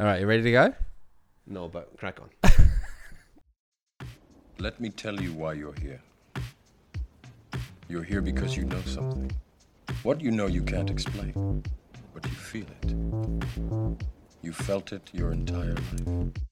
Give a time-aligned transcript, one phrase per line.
[0.00, 0.74] All right, you ready to go?
[1.46, 2.30] No, but crack on.
[4.58, 6.00] Let me tell you why you're here.
[7.86, 9.30] You're here because you know something.
[10.02, 11.62] What you know you can't explain,
[12.14, 12.94] but you feel it.
[14.40, 16.49] You felt it your entire life.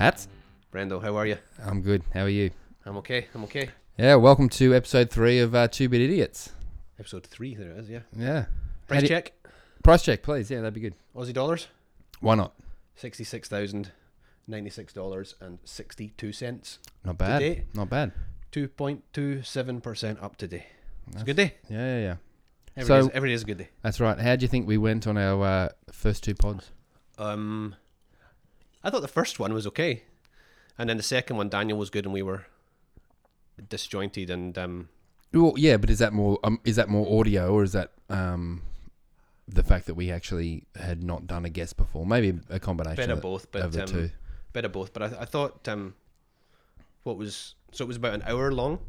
[0.00, 0.28] Hats?
[0.72, 1.36] Brendo, how are you?
[1.62, 2.02] I'm good.
[2.14, 2.50] How are you?
[2.86, 3.26] I'm okay.
[3.34, 3.68] I'm okay.
[3.98, 6.52] Yeah, welcome to episode three of uh, Two Bit Idiots.
[6.98, 7.90] Episode three, there it is.
[7.90, 7.98] Yeah.
[8.16, 8.46] Yeah.
[8.88, 9.32] Price How do- check.
[9.82, 10.50] Price check, please.
[10.50, 10.94] Yeah, that'd be good.
[11.14, 11.68] Aussie dollars.
[12.20, 12.54] Why not?
[12.94, 13.92] Sixty-six thousand
[14.46, 16.78] ninety-six dollars and sixty-two cents.
[17.04, 17.40] Not bad.
[17.40, 17.64] Today?
[17.74, 18.12] Not bad.
[18.52, 20.64] Two point two seven percent up today.
[21.12, 21.54] It's a good day.
[21.68, 22.16] Yeah, yeah, yeah.
[22.76, 23.68] Every, So- day's- every day is a good day.
[23.82, 24.18] That's right.
[24.18, 26.70] How do you think we went on our uh, first two pods?
[27.18, 27.74] Um,
[28.82, 30.04] I thought the first one was okay,
[30.78, 32.46] and then the second one, Daniel was good, and we were
[33.68, 34.88] disjointed and um,
[35.32, 38.62] Well, yeah, but is that more um, is that more audio or is that um,
[39.46, 42.06] the fact that we actually had not done a guest before?
[42.06, 43.44] Maybe a combination bit of of, both.
[43.44, 44.10] of But the um, two.
[44.54, 44.92] of both.
[44.92, 45.94] But I, I thought um,
[47.02, 48.80] what was so it was about an hour long,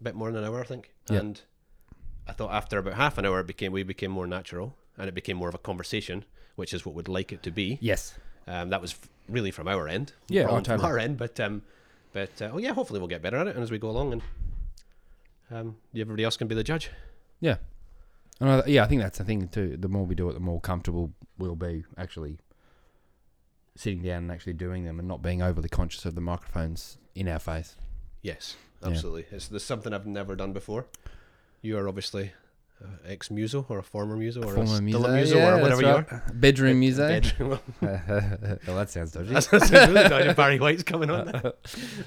[0.00, 0.92] a bit more than an hour, I think.
[1.08, 1.40] And
[2.26, 5.14] I thought after about half an hour, it became we became more natural, and it
[5.14, 6.24] became more of a conversation,
[6.56, 7.78] which is what we'd like it to be.
[7.80, 8.14] Yes.
[8.48, 8.96] Um, that was
[9.28, 10.12] really from our end.
[10.28, 11.18] Yeah, problem from our end.
[11.18, 11.62] But um,
[12.12, 14.12] but uh, oh yeah, hopefully we'll get better at it, and as we go along,
[14.14, 14.22] and
[15.50, 16.90] um, everybody else can be the judge.
[17.40, 17.56] Yeah.
[18.40, 19.76] And I, yeah, I think that's the thing too.
[19.76, 22.38] The more we do it, the more comfortable we'll be actually
[23.76, 27.28] sitting down and actually doing them, and not being overly conscious of the microphones in
[27.28, 27.76] our face.
[28.22, 28.88] Yes, Yeah.
[28.88, 29.26] absolutely.
[29.30, 30.86] It's there's something I've never done before.
[31.62, 32.32] You are obviously
[33.06, 35.62] ex muso or a former muso or a Former still a muso, muso yeah, or
[35.62, 36.22] whatever you that's are.
[36.26, 36.40] right.
[36.40, 37.08] Bedroom muso.
[37.08, 37.58] Bedroom.
[37.80, 39.32] well, that sounds dodgy.
[39.32, 40.32] That's, that's really dodgy.
[40.34, 41.52] Barry White's coming on.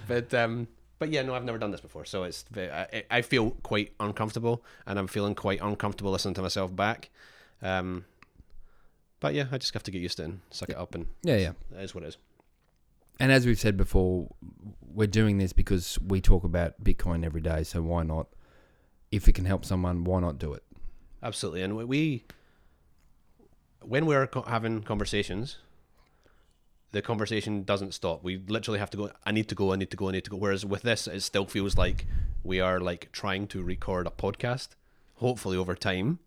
[0.08, 0.67] but um,
[1.00, 4.63] but yeah, no, I've never done this before, so it's I, I feel quite uncomfortable,
[4.86, 7.09] and I'm feeling quite uncomfortable listening to myself back.
[7.62, 8.06] Um,
[9.19, 11.07] but yeah, I just have to get used to it and suck it up, and
[11.23, 11.51] yeah, yeah.
[11.78, 12.17] it is what it is.
[13.19, 14.29] And as we've said before,
[14.81, 17.63] we're doing this because we talk about Bitcoin every day.
[17.63, 18.28] So why not?
[19.11, 20.63] If it can help someone, why not do it?
[21.22, 22.23] Absolutely, and we
[23.81, 25.57] when we're having conversations,
[26.91, 28.23] the conversation doesn't stop.
[28.23, 29.11] We literally have to go.
[29.25, 29.73] I need to go.
[29.73, 30.09] I need to go.
[30.09, 30.38] I need to go.
[30.38, 32.05] Whereas with this, it still feels like
[32.44, 34.69] we are like trying to record a podcast.
[35.16, 36.19] Hopefully, over time,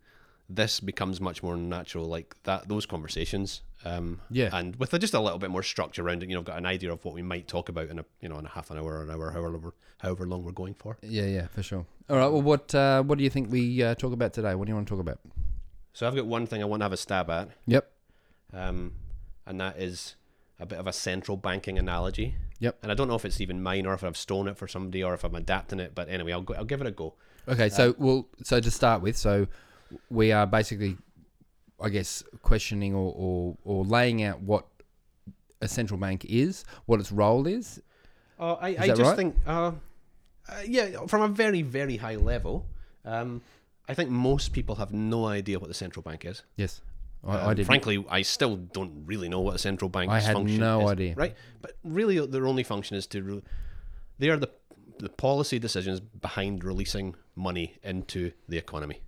[0.49, 2.05] this becomes much more natural.
[2.05, 3.61] Like that, those conversations.
[3.83, 4.49] Um, Yeah.
[4.51, 6.65] and with a, just a little bit more structure around it, you know, got an
[6.65, 8.77] idea of what we might talk about in a you know in a half an
[8.77, 10.97] hour or an hour, however however long we're going for.
[11.03, 11.85] Yeah, yeah, for sure.
[12.09, 12.27] All right.
[12.27, 14.53] Well, what uh, what do you think we uh, talk about today?
[14.55, 15.19] What do you want to talk about?
[15.93, 17.49] So I've got one thing I want to have a stab at.
[17.67, 17.89] Yep.
[18.53, 18.93] um,
[19.45, 20.15] and that is
[20.59, 22.35] a bit of a central banking analogy.
[22.59, 22.79] Yep.
[22.83, 25.03] And I don't know if it's even mine or if I've stolen it for somebody
[25.03, 25.93] or if I'm adapting it.
[25.93, 27.13] But anyway, I'll go, I'll give it a go.
[27.47, 27.69] Okay.
[27.69, 29.47] So well, so to start with, so
[30.09, 30.97] we are basically,
[31.81, 34.65] I guess, questioning or or, or laying out what
[35.61, 37.81] a central bank is, what its role is.
[38.39, 39.15] Oh, I, I that just right?
[39.15, 39.71] think, uh,
[40.49, 42.65] uh, yeah, from a very very high level,
[43.03, 43.41] um,
[43.87, 46.43] I think most people have no idea what the central bank is.
[46.55, 46.81] Yes.
[47.23, 47.65] I, Um, I did.
[47.65, 50.11] Frankly, I still don't really know what a central bank.
[50.11, 51.15] I had function no is, idea.
[51.15, 53.23] Right, but really, their only function is to.
[53.23, 53.41] Re-
[54.19, 54.49] they are the
[54.99, 59.01] the policy decisions behind releasing money into the economy.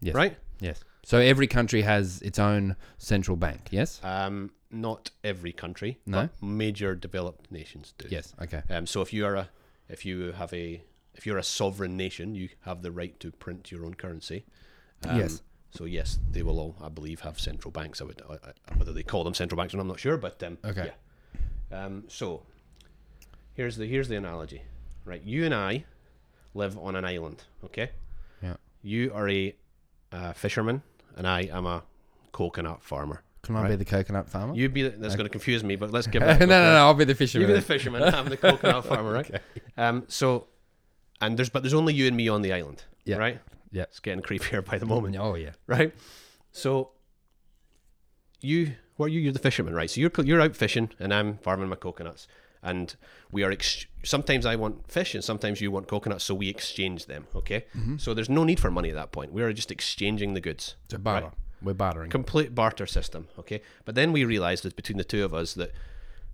[0.00, 0.14] Yes.
[0.14, 0.36] Right.
[0.60, 0.84] Yes.
[1.02, 3.68] So every country has its own central bank.
[3.70, 4.00] Yes.
[4.04, 6.22] Um, not every country, No?
[6.22, 8.06] but major developed nations do.
[8.10, 8.34] Yes.
[8.42, 8.62] Okay.
[8.70, 9.48] Um, so if you are a,
[9.88, 10.82] if you have a,
[11.14, 14.44] if you're a sovereign nation, you have the right to print your own currency.
[15.06, 15.42] Um, Yes.
[15.72, 18.00] So yes, they will all, I believe, have central banks.
[18.00, 20.16] I would, I, I, whether they call them central banks, or not, I'm not sure,
[20.16, 20.90] but um, Okay.
[21.70, 21.84] Yeah.
[21.84, 22.44] Um, so
[23.54, 24.62] here's the here's the analogy,
[25.04, 25.22] right?
[25.22, 25.84] You and I
[26.54, 27.44] live on an island.
[27.64, 27.90] Okay.
[28.42, 28.54] Yeah.
[28.82, 29.54] You are a
[30.12, 30.82] uh, fisherman,
[31.16, 31.82] and I am a
[32.32, 33.22] coconut farmer.
[33.46, 34.54] Can I be the coconut farmer?
[34.54, 36.40] You'd be the, that's going to confuse me, but let's give it.
[36.40, 36.76] no, no, no.
[36.78, 37.48] I'll be the fisherman.
[37.48, 38.02] You be the fisherman.
[38.02, 39.40] I'm the coconut farmer, right?
[39.76, 40.04] Um.
[40.08, 40.48] So,
[41.20, 43.16] and there's but there's only you and me on the island, Yeah.
[43.16, 43.40] right?
[43.72, 43.82] Yeah.
[43.84, 45.50] It's getting creepier by the moment, oh yeah.
[45.66, 45.92] right?
[46.52, 46.90] So,
[48.40, 49.20] you, what are you?
[49.20, 49.90] You're the fisherman, right?
[49.90, 52.26] So you're you're out fishing, and I'm farming my coconuts,
[52.62, 52.94] and
[53.30, 53.50] we are.
[53.50, 57.26] Ex- sometimes I want fish, and sometimes you want coconuts, so we exchange them.
[57.34, 57.64] Okay.
[57.76, 57.96] Mm-hmm.
[57.98, 59.32] So there's no need for money at that point.
[59.32, 60.76] We are just exchanging the goods.
[60.90, 61.26] So barter.
[61.26, 61.34] Right.
[61.62, 62.10] We're bartering.
[62.10, 63.28] complete barter system.
[63.38, 65.72] Okay, but then we realised that between the two of us that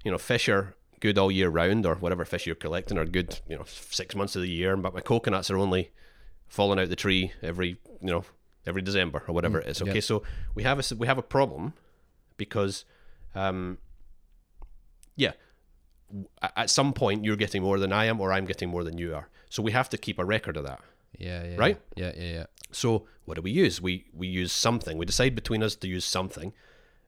[0.05, 3.41] you know fish are good all year round, or whatever fish you're collecting are good,
[3.49, 4.77] you know, six months of the year.
[4.77, 5.91] But my coconuts are only
[6.49, 8.25] falling out the tree every you know
[8.67, 9.83] every December or whatever it is.
[9.83, 10.01] Okay, yeah.
[10.01, 10.23] so
[10.55, 11.75] we have a we have a problem
[12.37, 12.85] because,
[13.35, 13.79] um,
[15.17, 15.33] yeah,
[16.57, 19.15] at some point you're getting more than I am, or I'm getting more than you
[19.15, 19.29] are.
[19.51, 20.81] So we have to keep a record of that.
[21.19, 21.57] Yeah, yeah.
[21.57, 21.81] Right?
[21.95, 22.47] Yeah, yeah, yeah.
[22.73, 23.81] So what do we use?
[23.81, 24.99] We we use something.
[24.99, 26.53] We decide between us to use something,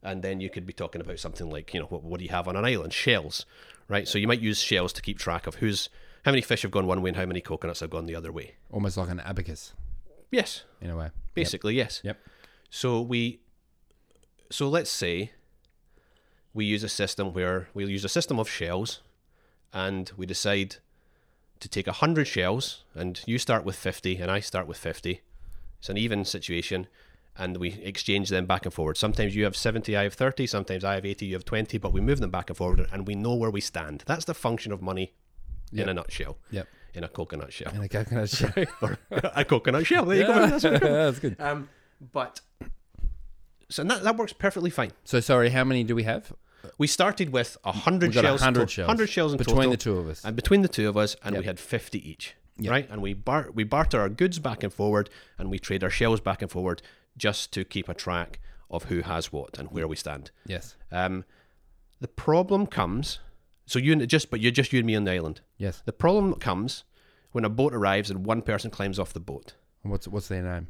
[0.03, 2.31] and then you could be talking about something like you know what, what do you
[2.31, 2.93] have on an island?
[2.93, 3.47] Shells,
[3.89, 4.07] right?
[4.07, 5.89] So you might use shells to keep track of who's
[6.25, 8.33] how many fish have gone one way and how many coconuts have gone the other
[8.33, 8.55] way.
[8.71, 9.73] Almost like an abacus
[10.31, 11.11] Yes, in a way.
[11.35, 12.01] basically yes.
[12.03, 12.19] Yep.
[12.71, 13.41] So we,
[14.51, 15.31] so let's say
[16.53, 19.01] we use a system where we'll use a system of shells,
[19.73, 20.77] and we decide
[21.61, 25.21] to take hundred shells, and you start with fifty, and I start with fifty.
[25.85, 26.87] It's an even situation,
[27.37, 28.97] and we exchange them back and forward.
[28.97, 30.47] Sometimes you have seventy, I have thirty.
[30.47, 31.77] Sometimes I have eighty, you have twenty.
[31.77, 34.03] But we move them back and forward, and we know where we stand.
[34.07, 35.13] That's the function of money
[35.75, 36.39] in a nutshell.
[36.53, 36.69] Yep.
[36.95, 37.71] In a coconut shell.
[37.75, 38.51] In a coconut shell.
[38.81, 40.07] or a coconut shell.
[40.07, 40.47] There you go.
[40.47, 41.37] That's what- That's good.
[41.39, 41.69] um,
[42.13, 42.41] but
[43.69, 44.93] so that that works perfectly fine.
[45.05, 46.33] So sorry, how many do we have?
[46.79, 48.87] We started with a hundred We've got shells, 100 to- shells.
[48.89, 50.25] 100 shells in Between total, the two of us.
[50.25, 51.41] and between the two of us, and Yep.
[51.43, 52.89] we had fifty each, Right?
[52.91, 56.21] And we bar we barter our goods back and forward, and we trade our shells
[56.21, 56.83] back and forward,
[57.17, 58.39] just to keep a track
[58.71, 60.31] of who has what and where we stand.
[60.47, 60.77] Yes.
[60.93, 61.25] Um,
[62.01, 63.19] the problem comes,
[63.67, 65.41] so you and just but you're just you and me on the island.
[65.59, 65.83] Yes.
[65.85, 66.85] The problem comes
[67.33, 69.55] when a boat arrives and one person climbs off the boat.
[69.83, 70.69] And What's what's their name?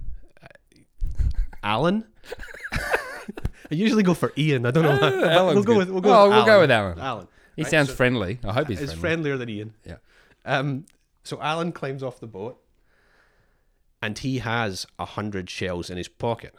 [1.62, 2.04] Alan.
[2.72, 4.66] I usually go for Ian.
[4.66, 5.24] I don't know.
[5.28, 6.46] Alan's we'll go with we'll go Oh, with we'll Alan.
[6.46, 6.98] go with Alan.
[6.98, 7.28] Alan.
[7.56, 8.38] He Right, sounds so- friendly.
[8.44, 9.00] I hope he's It's friendly.
[9.32, 9.74] friendlier than Ian.
[9.86, 9.96] Yeah.
[10.44, 10.84] Um.
[11.24, 12.60] So Alan climbs off the boat,
[14.00, 16.54] and he has a hundred shells in his pocket.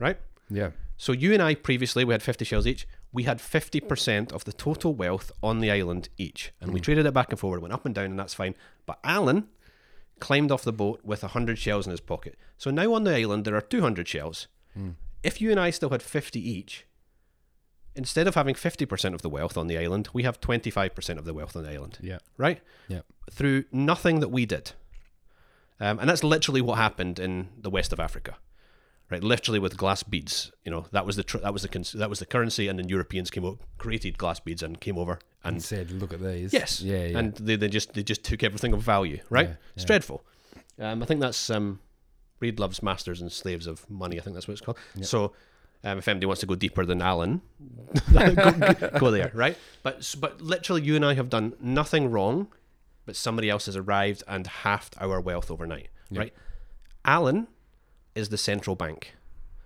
[0.00, 0.18] Right.
[0.48, 0.70] Yeah.
[0.96, 2.88] So you and I previously we had fifty shells each.
[3.12, 6.84] We had fifty percent of the total wealth on the island each, and we hmm.
[6.84, 8.54] traded it back and forward, went up and down, and that's fine.
[8.86, 9.48] But Alan
[10.18, 12.36] climbed off the boat with a hundred shells in his pocket.
[12.58, 14.48] So now on the island there are two hundred shells.
[14.74, 14.90] Hmm.
[15.22, 16.86] If you and I still had fifty each,
[17.94, 20.94] instead of having fifty percent of the wealth on the island, we have twenty five
[20.94, 21.98] percent of the wealth on the island.
[22.00, 22.18] Yeah.
[22.36, 22.60] Right?
[22.88, 23.00] Yeah.
[23.30, 24.72] Through nothing that we did.
[25.80, 28.36] Um, and that's literally what happened in the west of Africa
[29.10, 29.24] right?
[29.24, 30.52] Literally with glass beads.
[30.64, 32.78] You know, that was the tr- that was the cons- that was the currency, and
[32.78, 36.20] then Europeans came up, created glass beads, and came over And and said, look at
[36.20, 36.52] these.
[36.52, 37.04] yes, Yeah.
[37.06, 37.18] Yeah.
[37.18, 39.48] and they, they just they just took everything of value, right?
[39.48, 39.86] Yeah, It's yeah.
[39.88, 40.22] dreadful.
[40.78, 41.80] Um, I think that's um,
[42.40, 44.16] Breedlove's masters and slaves of money.
[44.16, 44.78] I think that's what it's called.
[45.02, 45.32] So.
[45.82, 47.40] Um, if anybody wants to go deeper than Alan,
[48.12, 49.56] go, go- there, right?
[49.82, 52.48] But but literally, you and I have done nothing wrong,
[53.06, 56.34] but somebody else has arrived and halved our wealth overnight, right?
[57.04, 57.48] Alan
[58.14, 59.14] is the central bank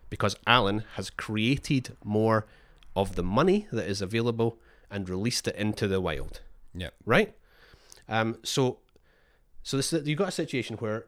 [0.08, 2.46] because Alan has created more
[2.94, 4.58] of the money that is available
[4.90, 6.40] and released it into the wild,
[6.72, 6.90] yeah.
[7.04, 7.34] right?
[8.08, 8.78] Um, so,
[9.62, 11.06] so this you've got a situation where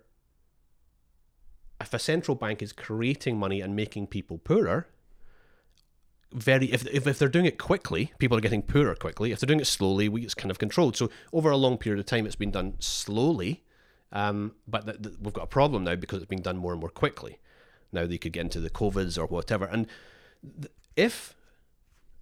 [1.80, 4.88] if a central bank is creating money and making people poorer,
[6.36, 9.32] very if, if, if they're doing it quickly, people are getting poorer quickly.
[9.32, 10.96] If they're doing it slowly, we, it's kind of controlled.
[10.96, 13.64] So over a long period of time, it's been done slowly,
[14.12, 16.80] um, but th- th- we've got a problem now because it's being done more and
[16.80, 17.38] more quickly.
[17.92, 19.86] Now they could get into the covids or whatever, and
[20.60, 21.34] th- if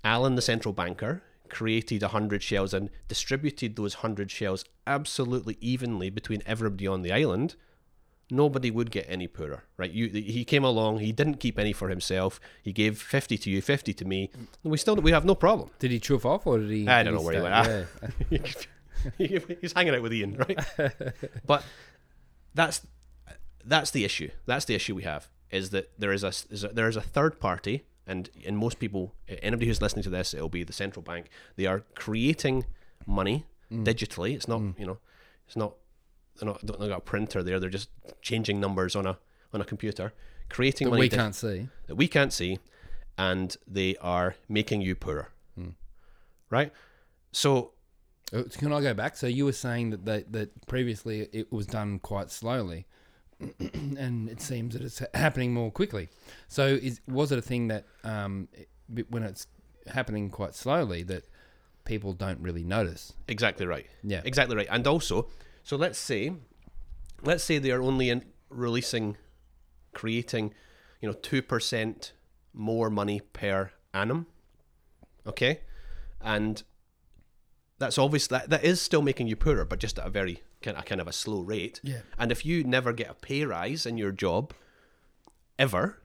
[0.04, 6.10] Alan, the central banker, created a hundred shells and distributed those hundred shells absolutely evenly
[6.10, 7.56] between everybody on the island,
[8.30, 9.90] nobody would get any poorer, right?
[9.90, 12.40] You, he came along, he didn't keep any for himself.
[12.62, 14.30] He gave fifty to you, fifty to me.
[14.34, 15.70] And we still we have no problem.
[15.78, 16.88] Did he chuff off or did he?
[16.88, 17.86] I don't know where he went.
[18.30, 18.38] Yeah.
[19.60, 20.58] He's hanging out with Ian, right?
[21.46, 21.64] but
[22.54, 22.86] that's
[23.64, 24.30] that's the issue.
[24.46, 27.02] That's the issue we have is that there is a, is a there is a
[27.02, 29.12] third party, and in most people,
[29.42, 31.28] anybody who's listening to this, it'll be the central bank.
[31.56, 32.64] They are creating
[33.06, 33.84] money Mm.
[33.84, 34.34] digitally.
[34.34, 34.98] It's not you know,
[35.46, 35.74] it's not
[36.38, 37.58] they're not they've not got a printer there.
[37.60, 37.90] They're just
[38.22, 39.18] changing numbers on a
[39.52, 40.12] on a computer,
[40.48, 41.68] creating That money we can't see.
[41.86, 42.58] that we can't see,
[43.16, 45.28] and they are making you poorer.
[45.56, 45.70] Hmm.
[46.50, 46.72] Right?
[47.32, 47.72] So
[48.32, 49.16] Uh, Can I go back?
[49.16, 52.86] So you were saying that that, that previously it was done quite slowly,
[53.60, 56.08] and it seems that it's happening more quickly.
[56.48, 58.48] So is was it a thing that um,
[58.96, 59.46] it- when it's
[59.86, 61.24] happening quite slowly that
[61.84, 63.12] people don't really notice?
[63.28, 63.86] exactly right.
[64.02, 64.22] Yeah.
[64.24, 64.68] Exactly right.
[64.70, 65.28] And also,
[65.64, 66.32] so let's say,
[67.24, 69.16] let's say they are only in releasing,
[69.92, 70.54] creating,
[71.00, 72.12] you know, two percent
[72.52, 74.26] more money per annum.
[75.26, 75.62] Okay,
[76.20, 76.62] and
[77.78, 78.28] that's obvious.
[78.28, 81.00] That that is still making you poorer, but just at a very kind of, kind
[81.00, 81.80] of a slow rate.
[81.82, 82.00] Yeah.
[82.18, 84.54] And if you never get a pay rise in your job,
[85.58, 85.98] ever,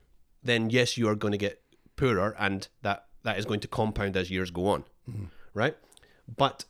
[0.44, 1.62] then yes, you are going to get
[1.96, 5.26] poorer, and that that is going to compound as years go on, mm-hmm.
[5.54, 5.76] right?
[6.38, 6.66] But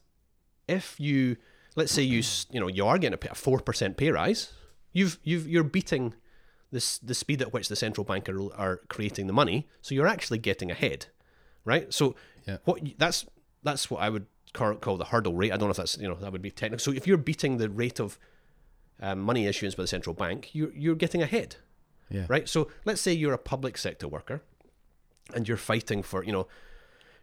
[0.68, 1.38] if you,
[1.80, 2.22] let's say you
[2.54, 4.42] you know you are getting a four percent pay rise,
[4.98, 6.14] you've you've you're beating
[6.72, 10.12] this the speed at which the central bank are, are creating the money, so you're
[10.16, 11.08] actually getting ahead,
[11.66, 11.86] right?
[12.00, 12.04] So
[12.48, 12.58] Yeah.
[12.66, 13.26] what that's
[13.68, 15.52] that's what I would call the hurdle rate.
[15.54, 16.84] I don't know if that's you know that would be technical.
[16.84, 18.18] So if you're beating the rate of
[19.02, 21.56] um, money issuance by the central bank, you're you're getting ahead,
[22.16, 22.26] Yeah.
[22.34, 22.48] right?
[22.50, 24.42] So let's say you're a public sector worker,
[25.36, 26.48] and you're fighting for you know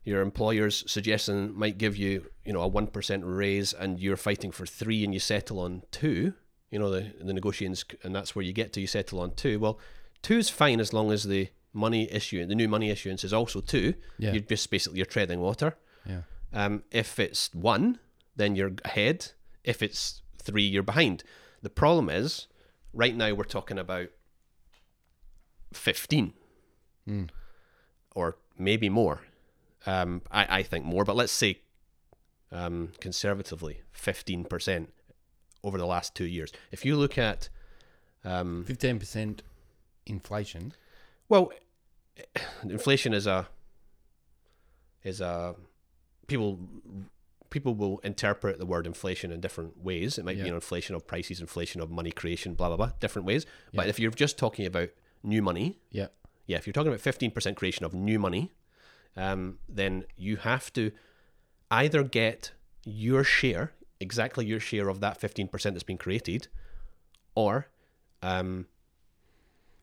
[0.06, 4.52] your employer's suggestion might give you you know a one percent raise, and you're fighting
[4.52, 6.32] for three, and you settle on two.
[6.70, 8.80] You know the the negotiations, and that's where you get to.
[8.80, 9.58] You settle on two.
[9.58, 9.78] Well,
[10.22, 13.60] two is fine as long as the money issue, the new money issuance is also
[13.60, 13.94] two.
[14.18, 14.32] Yeah.
[14.32, 15.76] You're just basically you're treading water.
[16.06, 16.22] Yeah.
[16.52, 17.98] Um, if it's one,
[18.36, 19.32] then you're ahead.
[19.64, 21.24] If it's three, you're behind.
[21.62, 22.46] The problem is,
[22.94, 24.08] right now we're talking about
[25.72, 26.32] 15
[28.14, 29.20] or maybe more.
[29.84, 31.60] Um, I, I think more, but let's say
[32.52, 34.86] um, conservatively 15%
[35.62, 36.52] over the last two years.
[36.72, 37.48] If you look at,
[38.24, 39.42] um, Fifteen percent
[40.06, 40.72] inflation.
[41.28, 41.52] well,
[42.68, 43.48] inflation is a
[45.04, 45.54] is a
[46.26, 46.58] people
[47.50, 50.18] people will interpret the word inflation in different ways.
[50.18, 50.44] It might be Yeah.
[50.46, 53.46] you know, inflation of prices, inflation of money creation, blah blah blah, different ways.
[53.72, 54.88] But if you're just talking about
[55.22, 56.08] new money, Yeah.
[56.46, 58.52] yeah, if you're talking about fifteen percent creation of new money,
[59.16, 60.90] um, then you have to
[61.70, 62.52] either get
[62.84, 66.48] your share, exactly your share of that fifteen percent that's been created,
[67.34, 67.68] or
[68.22, 68.66] um,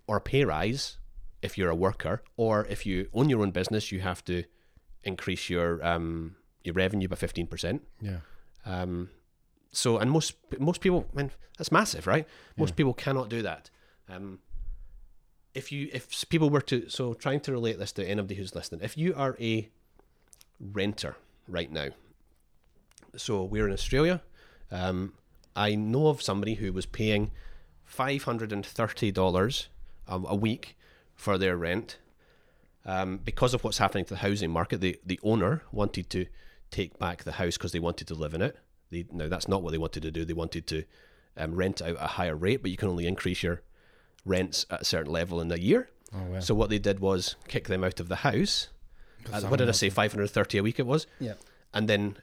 [0.07, 0.97] or pay rise
[1.41, 4.43] if you're a worker, or if you own your own business, you have to
[5.03, 7.81] increase your um, your revenue by fifteen percent.
[8.01, 8.19] Yeah.
[8.65, 9.09] Um,
[9.71, 12.27] so, and most most people, I mean, that's massive, right?
[12.57, 13.69] Most people cannot do that.
[14.07, 14.39] Um,
[15.53, 18.81] if you if people were to so trying to relate this to anybody who's listening,
[18.81, 19.69] if you are a
[20.60, 21.15] renter
[21.48, 21.89] right now,
[23.15, 24.22] so we're in Australia.
[24.72, 25.13] Um,
[25.55, 27.31] I know of somebody who was paying
[27.86, 29.67] five hundred and thirty dollars
[30.07, 30.75] a week
[31.15, 31.98] for their rent.
[32.86, 36.25] Um, because of what's happening to the housing market, the, the owner wanted to
[36.69, 38.57] take back the house because they wanted to live in it.
[38.89, 40.25] They, now, that's not what they wanted to do.
[40.25, 40.83] They wanted to
[41.38, 43.62] um, rent out a higher rate, but you can only increase your
[44.25, 45.89] rents at a certain level in a year.
[46.13, 46.39] Oh wow.
[46.39, 48.69] So what they did was kick them out of the house.
[49.25, 49.89] Someone what did I say?
[49.89, 51.33] Five hundred thirty a week it was, yeah.
[51.73, 52.17] and then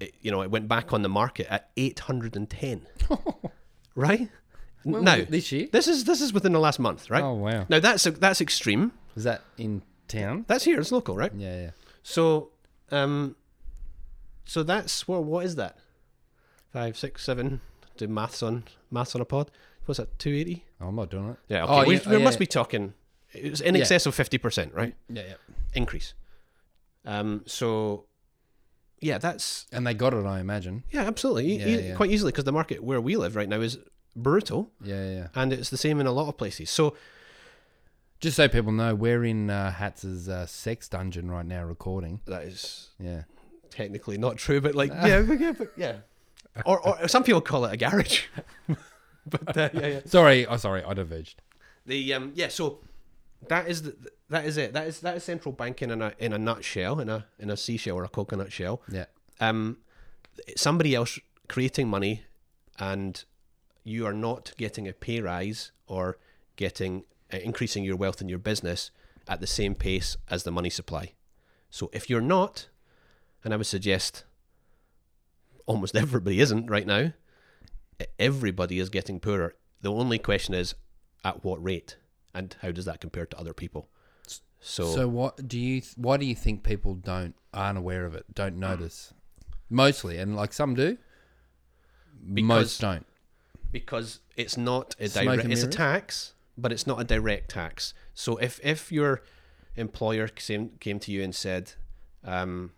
[0.00, 2.86] it, you know it went back on the market at eight hundred and ten.
[3.96, 4.28] right
[4.84, 5.68] When now, this year.
[5.72, 7.22] this is this is within the last month, right?
[7.22, 7.66] Oh wow.
[7.68, 8.92] Now that's that's extreme.
[9.16, 10.44] Is that in town?
[10.48, 10.80] That's here.
[10.80, 11.32] It's local, right?
[11.36, 11.60] Yeah.
[11.60, 11.70] Yeah.
[12.02, 12.50] So,
[12.90, 13.36] um,
[14.44, 15.78] so that's well, what is that?
[16.72, 17.60] Five, six, seven.
[17.96, 19.50] Do maths on maths on a pod.
[19.86, 20.18] What's that?
[20.18, 20.64] Two eighty.
[20.80, 21.36] Oh, I'm not doing it.
[21.48, 21.64] Yeah.
[21.64, 21.72] Okay.
[21.72, 22.40] Oh, we yeah, we oh, must yeah.
[22.40, 22.94] be talking.
[23.32, 23.80] It's in Yeah.
[23.82, 24.94] excess of fifty percent, right?
[25.08, 25.22] Yeah.
[25.28, 25.34] Yeah.
[25.74, 26.14] Increase.
[27.04, 27.42] Um.
[27.46, 28.06] So,
[29.00, 30.84] yeah, that's And they got it, I imagine.
[30.90, 31.94] yeah, absolutely, Yeah, e- yeah.
[31.96, 33.76] quite easily because the market where we live right now is
[34.16, 35.04] brutal, Yeah.
[35.04, 35.10] Yeah.
[35.16, 35.26] yeah.
[35.34, 36.70] and it's the same in a lot of places.
[36.70, 36.96] So,
[38.20, 42.20] Just so people know, we're in uh, Hatz's uh, sex dungeon right now, recording.
[42.24, 43.24] that is Yeah.
[43.68, 45.96] technically not true, but like yeah, yeah, but yeah.
[46.64, 48.22] Or, or some people call it a garage.
[49.30, 50.00] but uh, yeah, yeah.
[50.06, 50.46] Sorry.
[50.46, 50.82] Oh, sorry.
[50.82, 51.40] I diverged.
[51.86, 52.80] The um yeah, so
[53.48, 53.96] that is the,
[54.30, 54.72] that is it.
[54.72, 57.56] That is that is central banking in a in a nutshell, in a in a
[57.56, 58.82] seashell or a coconut shell.
[58.90, 59.06] Yeah.
[59.40, 59.78] Um,
[60.56, 62.24] somebody else creating money,
[62.78, 63.22] and
[63.82, 66.18] you are not getting a pay rise or
[66.56, 68.90] getting uh, increasing your wealth in your business
[69.28, 71.12] at the same pace as the money supply.
[71.70, 72.68] So if you're not,
[73.42, 74.24] and I would suggest
[75.66, 77.12] almost everybody isn't right now,
[78.18, 79.54] everybody is getting poorer.
[79.82, 80.74] The only question is
[81.24, 81.96] at what rate
[82.34, 83.88] and how does that compare to other people?
[84.60, 85.80] So, So what do you?
[85.82, 88.24] th- Why do you think people don't aren't aware of it?
[88.34, 89.12] Don't notice.
[89.68, 90.96] Mostly, and like some do.
[92.32, 93.06] Because- Most don't.
[93.70, 98.36] because it's not a direct it's a tax but it's not a direct tax so
[98.38, 99.20] if if your
[99.76, 101.72] employer came, came to you and said
[102.24, 102.70] um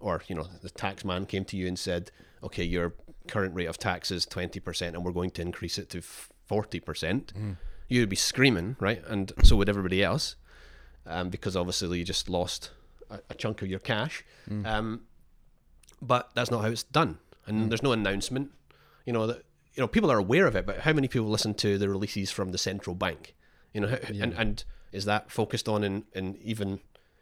[0.00, 2.10] or you know the tax man came to you and said
[2.42, 2.94] okay your
[3.28, 5.98] current rate of tax is 20% and we're going to increase it to
[6.50, 7.56] 40%
[7.88, 9.02] you would be screaming right?
[9.06, 10.36] And so would everybody else
[11.06, 12.70] um, because obviously you just lost
[13.10, 14.24] a, a chunk of your cash.
[14.66, 15.02] Um,
[16.00, 17.18] but that's not how it's done.
[17.46, 18.50] And there's no announcement.
[19.04, 21.54] You know that you know people are aware of it but how many people listen
[21.54, 23.34] to the releases from the central bank?
[23.72, 26.80] You know how, and and is that focused on in, in even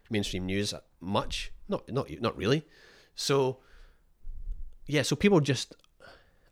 [0.09, 1.51] mainstream news much?
[1.67, 2.65] Not not not really.
[3.15, 3.57] So
[4.87, 5.75] yeah so people just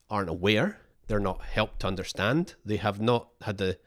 [0.10, 3.78] aren't aware they're not helped to understand they have not had the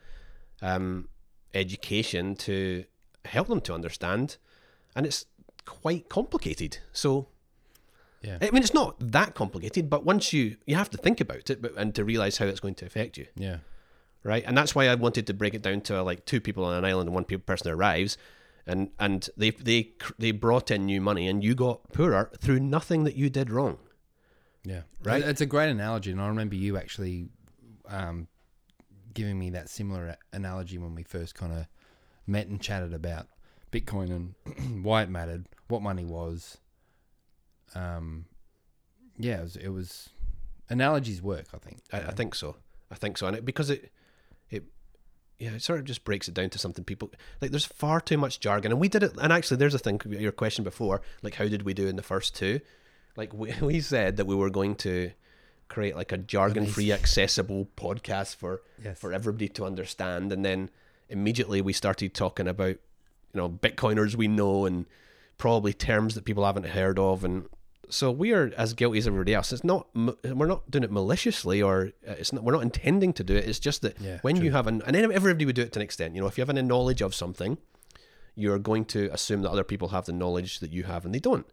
[0.61, 1.07] um,
[1.53, 2.85] education to
[3.25, 4.37] help them to understand
[4.95, 5.25] and it's
[5.65, 7.27] quite complicated so
[8.21, 8.37] Yeah.
[8.41, 11.61] I mean, it's not that complicated, but once you you have to think about it,
[11.61, 13.57] but and to realize how it's going to affect you, Yeah.
[14.23, 14.43] right?
[14.47, 16.85] And that's why I wanted to break it down to like two people on an
[16.85, 18.17] island and one person arrives,
[18.65, 23.03] and and they they they brought in new money, and you got poorer through nothing
[23.03, 23.77] that you did wrong.
[24.65, 25.21] Yeah, Right?
[25.21, 27.27] It's a great analogy, and I remember you actually
[27.87, 28.27] um,
[29.13, 31.67] giving me that similar analogy when we first kind of
[32.25, 33.27] met and chatted about
[33.71, 36.57] Bitcoin and why it mattered, what money was.
[37.75, 38.25] Um,
[39.17, 40.09] yeah, it was, it was
[40.69, 41.47] analogies work.
[41.53, 41.79] I think.
[41.91, 42.55] I, I think so.
[42.91, 43.91] I think so, and it, because it,
[44.49, 44.63] it,
[45.39, 47.51] yeah, it sort of just breaks it down to something people like.
[47.51, 49.13] There's far too much jargon, and we did it.
[49.21, 49.99] And actually, there's a thing.
[50.07, 52.61] Your question before, like, how did we do in the first two?
[53.15, 55.11] Like, we, we said that we were going to
[55.69, 58.99] create like a jargon-free, accessible podcast for Yes.
[58.99, 60.69] for everybody to understand, and then
[61.09, 62.79] immediately we started talking about, you
[63.35, 64.85] know, Bitcoiners we know and
[65.37, 67.45] probably terms that people haven't heard of, and
[67.89, 69.51] so we are as guilty as everybody else.
[69.51, 73.23] It's not we're not doing it maliciously or uh, it's not we're not intending to
[73.23, 73.47] do it.
[73.47, 74.45] It's just that Yeah, when true.
[74.45, 76.13] you have an and everybody would do it to an extent.
[76.15, 77.57] You know, if you have any knowledge of something,
[78.35, 81.19] you're going to assume that other people have the knowledge that you have, and they
[81.19, 81.45] don't.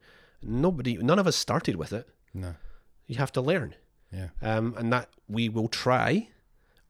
[0.43, 2.09] Nobody, none of us started with it.
[2.33, 2.55] No.
[3.07, 3.75] You have to learn,
[4.13, 4.29] Yeah.
[4.41, 6.29] um, and that we will try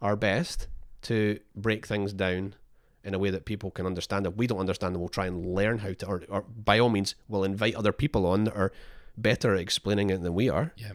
[0.00, 0.68] our best
[1.02, 2.54] to break things down
[3.02, 4.26] in a way that people can understand.
[4.26, 6.90] If we don't understand them, we'll try and learn how to, or, or by all
[6.90, 8.72] means, we'll invite other people on that are
[9.16, 10.72] better at explaining it than we are.
[10.76, 10.92] Yeah.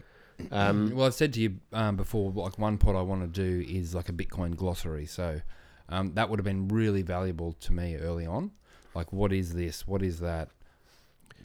[0.52, 3.66] Um, Well, I've said to you um, before, like one pod I want to do
[3.68, 5.06] is like a Bitcoin glossary.
[5.06, 5.40] So
[5.88, 8.52] um, that would have been really valuable to me early on.
[8.94, 9.86] Like, what is this?
[9.86, 10.48] What is that?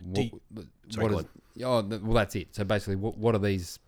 [0.04, 0.42] What, you-
[0.90, 2.56] sorry, what is- oh, well, that's it.
[2.56, 3.80] So basically, what what are these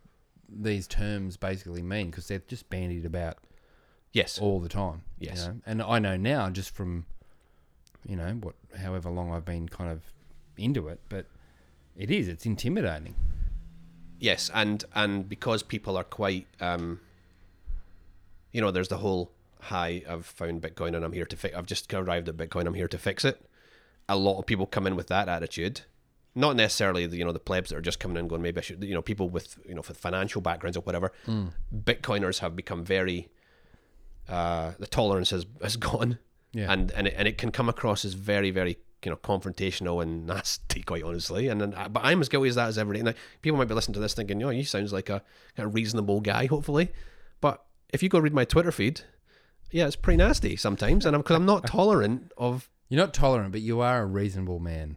[0.50, 2.10] these terms basically mean?
[2.12, 3.38] Because they're just bandied about
[4.12, 5.01] yes, all the time.
[5.20, 5.41] Yes.
[5.41, 5.62] You know?
[5.65, 7.05] And I know now just from,
[8.08, 10.01] you know, what however long I've been kind of
[10.58, 11.25] into it, but
[11.98, 12.27] it is.
[12.27, 13.15] It's intimidating.
[14.20, 17.00] Yes, and and because people are quite, um,
[18.51, 21.55] you know, there's the whole "Hi, I've found Bitcoin and I'm here to fix.
[21.55, 22.65] I've just arrived at Bitcoin.
[22.67, 23.41] I'm here to fix it."
[24.08, 25.82] A lot of people come in with that attitude,
[26.35, 28.59] not necessarily the you know the plebs that are just coming in and going maybe
[28.59, 31.11] I should you know people with you know with financial backgrounds or whatever.
[31.73, 33.29] Bitcoiners have become very,
[34.27, 36.17] uh, the tolerance has has gone,
[36.53, 36.72] Yeah.
[36.72, 40.25] and and it, and it can come across as very very you know confrontational and
[40.33, 43.57] nasty quite honestly and then but I'm as guilty as that as everybody and people
[43.57, 45.22] might be listening to this thinking oh he sounds like a,
[45.57, 46.89] a reasonable guy hopefully
[47.41, 49.01] but if you go read my Twitter feed
[49.72, 53.51] yeah it's pretty nasty sometimes and I'm because I'm, not tolerant of You're not tolerant,
[53.51, 54.96] but you are a reasonable man.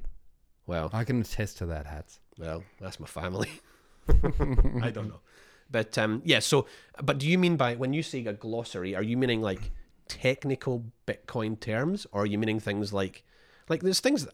[0.67, 2.19] Well I can attest to that, Hats.
[2.39, 3.51] well that's my family
[4.09, 5.21] I don't know
[5.71, 6.67] but um yeah so
[7.03, 9.73] but do you mean by when you say a glossary are you meaning like
[10.09, 13.25] technical Bitcoin terms or are you meaning things like
[13.69, 14.27] like there's things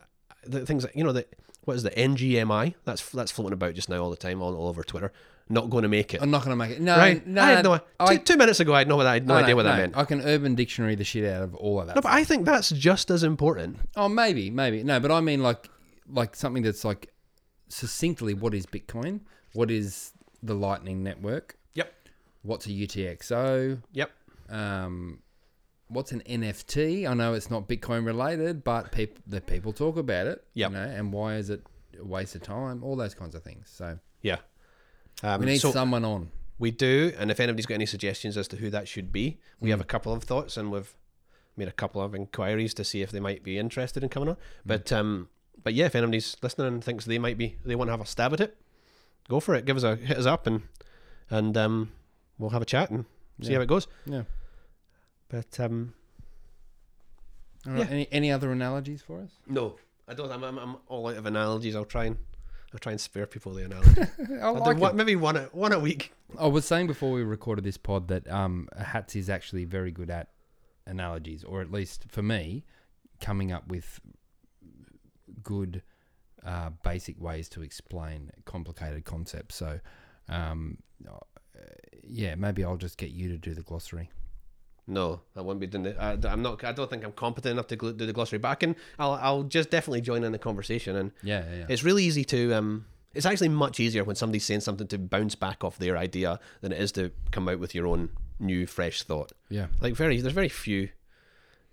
[0.44, 3.88] the things that you know that what is the NGMI that's that's floating about just
[3.88, 5.12] now all the time all, all over Twitter
[5.48, 6.80] not going to make it I'm not going to make it.
[6.80, 7.42] No, right no.
[7.42, 9.40] I had no, I- two, two minutes ago I had no, I had no, no,
[9.40, 11.86] idea no, what that meant I can Urban Dictionary the shit out of all of
[11.86, 11.96] that.
[11.96, 14.82] no but I think that's just as important Oh, maybe, maybe.
[14.84, 15.68] No, but I mean like
[16.08, 17.12] like something that's like
[17.68, 19.20] succinctly what is Bitcoin?
[19.54, 20.12] What is
[20.42, 21.56] the Lightning Network?
[21.74, 21.92] yep
[22.42, 23.82] What's a UTXO?
[23.92, 24.10] yep
[24.48, 25.20] Um,
[25.88, 27.08] what's an NFT?
[27.08, 30.44] I know it's not Bitcoin related, but peop- the people talk about it.
[30.54, 30.70] Yep.
[30.70, 31.62] You know, and why is it
[31.98, 32.82] a waste of time?
[32.82, 33.70] All those kinds of things.
[33.72, 34.38] So yeah
[35.22, 36.30] um, we need so, someone on.
[36.58, 39.70] We do, and if anybody's got any suggestions as to who that should be, we
[39.70, 40.94] have a couple of thoughts, and we've
[41.56, 44.36] made a couple of inquiries to see if they might be interested in coming on.
[44.64, 45.28] But um,
[45.62, 48.06] but yeah, if anybody's listening and thinks they might be, they want to have a
[48.06, 48.56] stab at it,
[49.28, 49.64] go for it.
[49.64, 50.62] Give us a hit us up, and
[51.30, 51.92] and um,
[52.38, 53.04] we'll have a chat and
[53.40, 53.56] see Yeah.
[53.58, 53.86] how it goes.
[54.06, 54.22] Yeah.
[55.28, 55.94] But um,
[57.66, 57.78] right.
[57.80, 57.86] Yeah.
[57.90, 59.30] Any any other analogies for us?
[59.48, 59.76] no,
[60.08, 60.30] I don't.
[60.30, 61.74] I'm, I'm, I'm all out of analogies.
[61.76, 62.16] I'll try and
[62.72, 64.02] I'll try and spare people the analogy.
[64.40, 64.94] I I'll do like one, it.
[64.96, 66.12] maybe one a, one a week.
[66.38, 70.10] I was saying before we recorded this pod that um, Hats is actually very good
[70.10, 70.28] at
[70.86, 72.64] analogies, or at least for me,
[73.20, 74.00] coming up with
[75.42, 75.82] good
[76.44, 79.54] uh, basic ways to explain complicated concepts.
[79.56, 79.80] So,
[80.28, 80.78] um,
[81.08, 81.18] uh,
[82.02, 84.10] yeah, maybe I'll just get you to do the glossary.
[84.86, 85.96] No, I won't be doing it.
[85.98, 86.64] I, I'm not.
[86.64, 88.40] I don't think I'm competent enough to do the glossary.
[88.40, 88.76] But I can.
[88.98, 89.12] I'll.
[89.12, 90.96] I'll just definitely join in the conversation.
[90.96, 91.66] And Yeah, yeah, yeah.
[91.68, 92.52] it's really easy to.
[92.54, 96.40] Um, it's actually much easier when somebody's saying something to bounce back off their idea
[96.62, 98.08] than it is to come out with your own
[98.40, 99.32] new, fresh thought.
[99.50, 99.66] yeah.
[99.80, 100.88] Like very, there's very few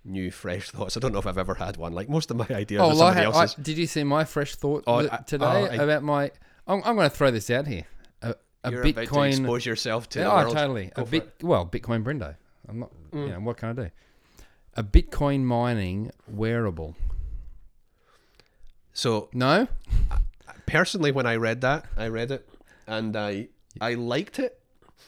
[0.04, 0.96] new, fresh thoughts.
[0.96, 1.92] I don't know if I've ever had one.
[1.92, 4.04] Like most of my ideas Oh, are well, I somebody ha- I- did you see
[4.04, 6.30] my fresh thought Oh, th- today oh, I- about my?
[6.66, 7.84] I'm, I'm going to throw this out here.
[8.22, 8.34] A,
[8.64, 9.28] a You're about to Bitcoin.
[9.28, 10.90] expose yourself to Yeah, oh, totally.
[10.94, 11.32] Go a bit.
[11.42, 12.36] Well, Bitcoin Brendo.
[12.68, 12.90] I'm not.
[13.12, 13.26] Mm.
[13.26, 13.90] You know what can I do?
[14.76, 16.94] A Bitcoin mining wearable.
[18.92, 19.66] So No.
[20.66, 22.48] personally, when I read that, I read it
[22.86, 23.48] and I
[23.80, 24.59] I liked it.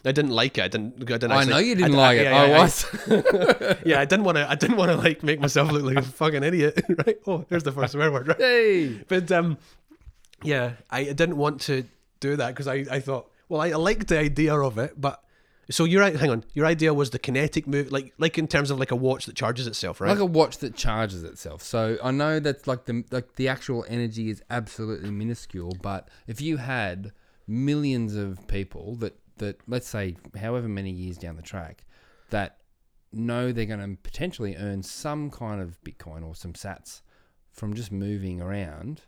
[0.05, 0.64] I didn't like it.
[0.64, 0.94] I didn't.
[1.00, 2.33] I, didn't I know you didn't I- like I- it.
[2.33, 2.87] I was.
[3.85, 4.50] yeah, I didn't want to.
[4.50, 6.83] I didn't want to like make myself look like a fucking idiot.
[7.07, 7.18] Right?
[7.26, 8.28] Oh, there's the first swear word.
[8.28, 8.38] Right?
[8.38, 9.05] hey.
[9.09, 9.59] But um,
[10.42, 11.85] yeah, I didn't want to
[12.20, 15.22] do that because I, I thought, well, I, I liked the idea of it, but
[15.70, 18.78] so your hang on, your idea was the kinetic move, like like in terms of
[18.81, 20.11] like a watch that charges itself, right?
[20.11, 21.62] Like a watch that charges itself.
[21.62, 26.40] So I know that's like the like the actual energy is absolutely minuscule, but if
[26.40, 27.12] you had
[27.46, 31.85] millions of people that that let's say however many years down the track
[32.31, 32.59] that
[33.12, 37.03] know they're going to potentially earn some kind of Bitcoin or some Sats
[37.51, 39.03] from just moving around,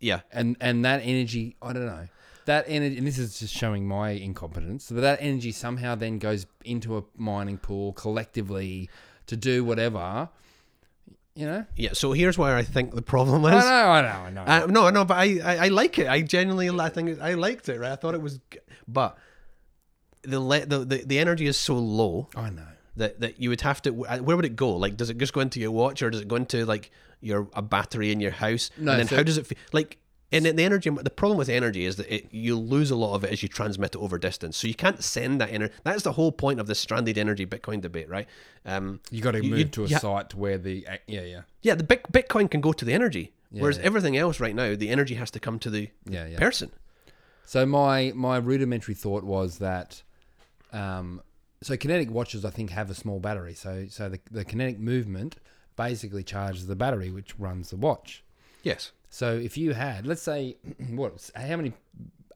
[0.00, 2.08] yeah, and and that energy, I don't know.
[2.46, 4.90] That energy, and this is just showing my incompetence.
[4.90, 8.88] But that energy somehow then goes into a mining pool collectively
[9.26, 10.28] to do whatever.
[11.36, 11.90] You know, yeah.
[11.92, 13.64] So here's where I think the problem I is.
[13.64, 14.42] know, I know, I know.
[14.64, 16.08] Uh, no, no, but I, I, I like it.
[16.08, 17.78] I genuinely, I think I liked it.
[17.78, 19.18] Right, I thought it was, g- but
[20.22, 22.66] the le- the the, the energy is so low I know.
[22.96, 24.06] that, that you would have to.
[24.06, 24.74] uh, Where would it go?
[24.76, 27.48] Like, does it just go into your watch, or does it go into like your
[27.52, 28.70] a battery in your house?
[28.78, 29.58] No, and then so- how does it feel?
[29.72, 29.98] Like,
[30.32, 30.90] and then the energy.
[30.90, 33.48] The problem with energy is that it, you lose a lot of it as you
[33.48, 34.56] transmit it over distance.
[34.56, 35.72] So you can't send that energy.
[35.84, 38.26] That's the whole point of the stranded energy Bitcoin debate, right?
[38.64, 39.98] Um, You got to move you- to a yeah.
[39.98, 43.78] site where the yeah, yeah, yeah, the Bit- Bitcoin can go to the energy, whereas
[43.78, 43.84] yeah.
[43.84, 46.38] everything else right now, the energy has to come to the yeah, yeah.
[46.38, 46.70] person.
[47.44, 50.02] So my my rudimentary thought was that,
[50.72, 51.22] um,
[51.62, 53.54] so kinetic watches I think have a small battery.
[53.54, 55.36] So so the the kinetic movement
[55.76, 58.24] basically charges the battery, which runs the watch.
[58.62, 58.90] Yes.
[59.16, 60.58] So if you had, let's say,
[60.90, 61.72] what, how many,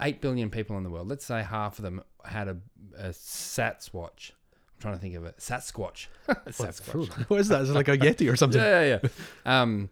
[0.01, 1.09] eight billion people in the world?
[1.09, 2.57] Let's say half of them had a,
[2.97, 4.33] a Sats watch.
[4.55, 5.37] I'm trying to think of it.
[5.37, 6.07] Sasquatch.
[6.29, 7.11] Sasquatch.
[7.29, 7.61] What is that?
[7.61, 8.59] Is it like a Yeti or something?
[8.59, 9.61] yeah, yeah, yeah.
[9.61, 9.91] Um,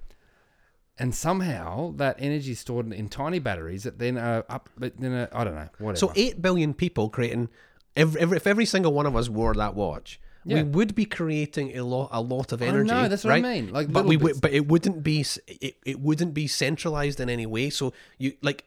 [0.98, 4.98] and somehow that energy is stored in, in tiny batteries that then are up, but
[4.98, 5.98] then are, I don't know, whatever.
[5.98, 7.50] So eight billion people creating,
[7.96, 10.56] every, every, if every single one of us wore that watch, Yeah.
[10.56, 12.88] we would be creating a lot, a lot of I energy.
[12.90, 16.00] know, that's what I mean, like but we would, but it wouldn't be, it, it
[16.00, 17.70] wouldn't be centralized in any way.
[17.70, 18.66] So you like,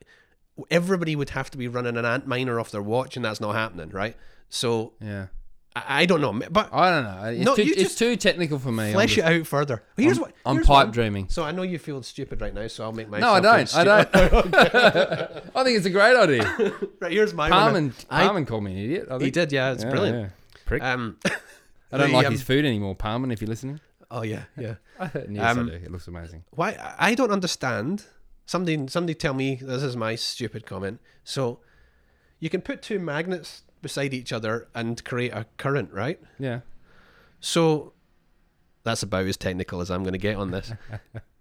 [0.69, 3.89] everybody would have to be running an Antminer off their watch, and that's not happening,
[3.89, 4.15] right?
[4.49, 5.27] So yeah.
[5.75, 7.23] I, I don't know, but I don't know.
[7.29, 8.91] It's, No, too, it's too technical for me.
[8.91, 9.81] Flesh just- it out further.
[9.95, 11.29] Here's I'm, what I'm here's pipe one- dreaming.
[11.29, 13.19] So I know you feel stupid right now, so I'll make my.
[13.19, 13.75] No, I don't.
[13.75, 14.09] I don't.
[15.55, 16.73] I think it's a great idea.
[16.99, 17.93] right, here's my one.
[18.11, 19.07] Parman, I- called me an idiot.
[19.09, 20.19] I He did, yeah, it's Yeah, brilliant.
[20.19, 20.29] yeah.
[20.65, 20.83] Prick.
[20.83, 21.17] Um,
[21.91, 23.31] I don't the, like um, his food anymore, Parman.
[23.31, 24.75] If you're listening, Oh yeah, yeah.
[24.99, 25.15] yes,
[25.57, 25.71] Um, I do.
[25.85, 26.43] It looks amazing.
[26.51, 28.05] Why I don't understand.
[28.45, 30.99] Somebody somebody tell me this is my stupid comment.
[31.23, 31.59] So
[32.39, 36.19] you can put two magnets beside each other and create a current, right?
[36.37, 36.61] Yeah.
[37.39, 37.93] So
[38.83, 40.73] that's about as technical as I'm going to get on this.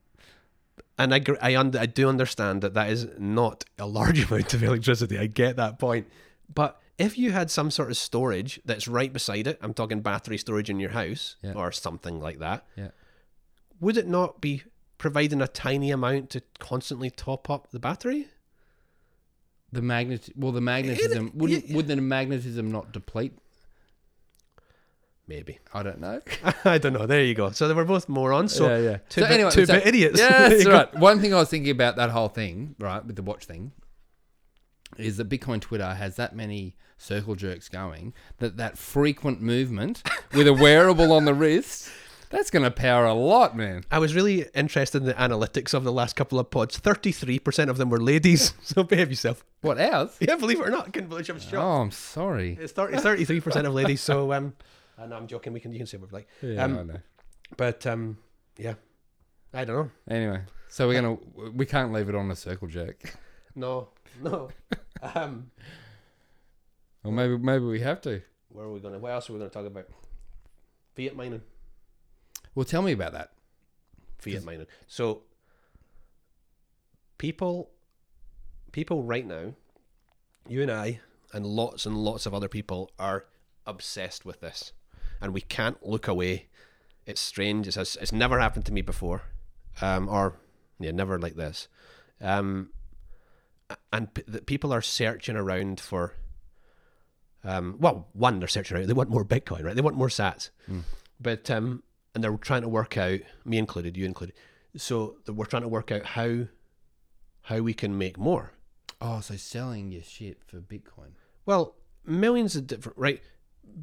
[0.99, 4.63] and I I, und- I do understand that that is not a large amount of
[4.63, 5.19] electricity.
[5.19, 6.07] I get that point.
[6.53, 10.39] But if you had some sort of storage that's right beside it, I'm talking battery
[10.39, 11.53] storage in your house Yeah.
[11.55, 12.91] or something like that, Yeah.
[13.81, 14.63] would it not be
[14.99, 18.29] providing a tiny amount to constantly top up the battery?
[19.73, 20.29] The magnet.
[20.37, 21.69] Well, the magnetism wouldn't.
[21.69, 21.77] yeah.
[21.77, 23.33] Would the magnetism not deplete?
[25.29, 25.61] Maybe.
[25.73, 26.21] I don't know.
[26.65, 27.07] I don't know.
[27.07, 27.51] There you go.
[27.53, 28.53] So they were both morons.
[28.53, 28.97] So yeah, yeah.
[29.09, 30.19] two bit- two bit idiots.
[30.21, 30.93] Yeah, that's right.
[30.97, 33.71] One thing I was thinking about that whole thing, right, with the watch thing,
[34.99, 40.03] is that Bitcoin Twitter has that many circle jerks going that that frequent movement
[40.35, 41.91] with a wearable on the wrist,
[42.29, 43.85] that's going to power a lot, man.
[43.91, 46.77] I was really interested in the analytics of the last couple of pods.
[46.79, 48.53] Thirty-three percent of them were ladies.
[48.63, 49.45] So behave yourself.
[49.63, 50.17] What ours?
[50.21, 51.55] Yeah, believe it or not, I couldn't believe I was shocked.
[51.55, 52.57] Oh, I'm sorry.
[52.61, 54.01] It's 33 percent of ladies.
[54.01, 54.55] So um,
[54.99, 55.53] I know I'm joking.
[55.53, 56.29] We can you can say what we like.
[56.43, 57.01] Yeah, um, I know.
[57.57, 58.19] but um,
[58.59, 58.75] yeah,
[59.53, 59.91] I don't know.
[60.15, 61.17] Anyway, so we're gonna
[61.53, 63.19] we can't leave it on a circle jerk,
[63.57, 63.89] No,
[64.23, 64.51] no.
[65.03, 65.51] um,
[67.05, 68.23] or maybe maybe we have to.
[68.49, 68.99] where are we gonna?
[68.99, 69.87] What else are we gonna talk about?
[70.97, 71.43] Fiat mining.
[72.55, 73.33] Well, tell me about that.
[74.19, 74.67] Fiat mining.
[74.87, 75.23] So
[77.19, 77.71] people,
[78.73, 79.55] people right now,
[80.49, 81.01] you and I,
[81.33, 83.27] and lots and lots of other people are
[83.67, 84.73] obsessed with this,
[85.21, 86.49] and we can't look away.
[87.07, 87.69] It's strange.
[87.69, 89.23] It's it's never happened to me before,
[89.81, 90.35] um, or
[90.79, 91.69] yeah, never like this.
[92.21, 92.71] Um,
[93.93, 96.15] and p- the people are searching around for.
[97.43, 98.87] Um, well, one, they're searching around.
[98.87, 99.75] They want more Bitcoin, right?
[99.75, 100.51] They want more Sats,
[101.19, 101.83] but um,
[102.15, 104.37] and they're trying to work out, me included, you included.
[104.77, 106.47] So that we're trying to work out how
[107.43, 108.53] how we can make more.
[109.01, 111.13] Oh, so selling your shit for Bitcoin.
[111.47, 113.23] Well, millions of different right.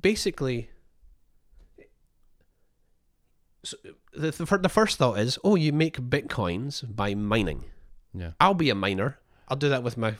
[0.01, 0.69] Basically,
[3.63, 3.77] so
[4.13, 7.65] the, the the first thought is, oh, you make bitcoins by mining.
[8.13, 8.31] Yeah.
[8.39, 9.19] I'll be a miner.
[9.47, 10.15] I'll do that with my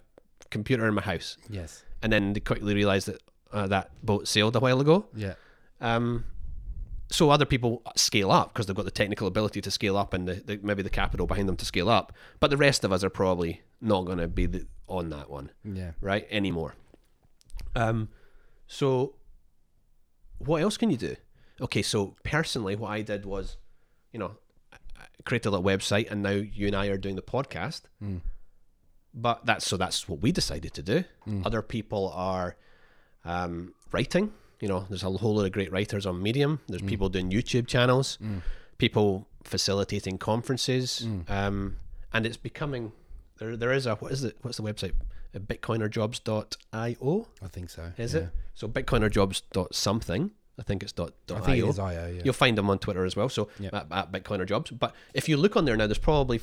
[0.49, 1.37] computer in my house.
[1.49, 1.83] Yes.
[2.01, 5.05] And then they quickly realize that uh, that boat sailed a while ago.
[5.15, 5.33] Yeah.
[5.81, 6.25] Um,
[7.09, 10.27] so other people scale up because they've got the technical ability to scale up and
[10.27, 12.11] the, the, maybe the capital behind them to scale up.
[12.39, 15.51] But the rest of us are probably not going to be the, on that one,
[15.63, 15.91] Yeah.
[16.01, 16.27] right?
[16.29, 16.75] Anymore.
[17.75, 18.09] Um,
[18.67, 19.15] so
[20.39, 21.15] what else can you do?
[21.61, 23.57] Okay, so personally, what I did was,
[24.11, 24.35] you know,
[24.73, 24.77] I
[25.25, 27.81] created a little website, and now you and I are doing the podcast.
[28.03, 28.21] Mm.
[29.19, 31.03] But that's so that's what we decided to do.
[31.43, 32.55] Other people are
[33.25, 34.31] um, writing.
[34.59, 36.59] You know, there's a whole lot of great writers on Medium.
[36.67, 38.17] There's people doing YouTube channels,
[38.77, 41.77] people facilitating conferences, um,
[42.13, 42.91] and it's becoming
[43.39, 43.57] there.
[43.57, 44.37] There is a what is it?
[44.43, 44.93] What's the website?
[45.35, 47.91] Uh, Bitcoinerjobs.io I think so.
[47.97, 48.21] is yeah.
[48.21, 48.29] it?
[48.55, 49.41] So Bitcoinerjobs
[49.73, 50.31] something.
[50.59, 51.67] I think it's dot, dot I think io.
[51.67, 52.07] it is IO.
[52.15, 52.21] Yeah.
[52.25, 53.29] You'll find them on Twitter as well.
[53.29, 53.73] So Yep.
[53.75, 54.71] at, at Bitcoiner Jobs.
[54.71, 56.39] But if you look on there now, there's probably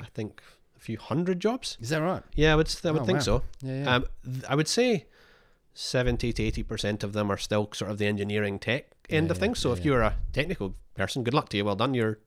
[0.00, 0.40] I think
[0.78, 1.76] a few hundred jobs.
[1.80, 2.22] Is that right?
[2.34, 3.22] Yeah, I would I would Oh, think wow.
[3.24, 3.42] so.
[3.62, 3.82] Yeah.
[3.82, 3.94] yeah.
[3.96, 5.06] Um, th- I would say
[5.74, 9.32] seventy to eighty percent of them are still sort of the engineering tech end Yeah,
[9.32, 9.58] of things.
[9.58, 11.64] So if you're a technical person, good luck to you.
[11.64, 11.94] Well done.
[11.94, 12.18] You're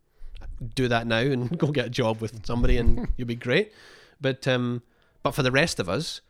[0.75, 3.71] do that now and go get a job with somebody, and you'll be great.
[4.19, 4.83] But um,
[5.23, 6.21] but for the rest of us,